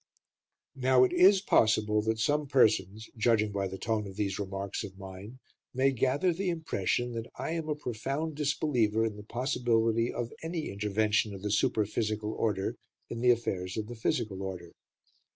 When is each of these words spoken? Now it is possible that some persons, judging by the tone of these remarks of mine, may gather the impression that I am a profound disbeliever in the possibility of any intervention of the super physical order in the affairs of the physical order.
Now 0.75 1.03
it 1.03 1.13
is 1.13 1.41
possible 1.41 2.01
that 2.01 2.17
some 2.17 2.47
persons, 2.47 3.07
judging 3.17 3.51
by 3.51 3.67
the 3.67 3.77
tone 3.77 4.07
of 4.07 4.15
these 4.15 4.39
remarks 4.39 4.83
of 4.83 4.97
mine, 4.97 5.37
may 5.75 5.91
gather 5.91 6.33
the 6.33 6.49
impression 6.49 7.11
that 7.13 7.29
I 7.37 7.51
am 7.51 7.69
a 7.69 7.75
profound 7.75 8.33
disbeliever 8.33 9.05
in 9.05 9.15
the 9.15 9.21
possibility 9.21 10.11
of 10.11 10.33
any 10.41 10.69
intervention 10.69 11.35
of 11.35 11.43
the 11.43 11.51
super 11.51 11.85
physical 11.85 12.33
order 12.33 12.77
in 13.11 13.21
the 13.21 13.29
affairs 13.29 13.77
of 13.77 13.85
the 13.85 13.95
physical 13.95 14.41
order. 14.41 14.71